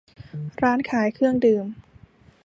[0.61, 1.65] ร้านขายเครื่องดื่ม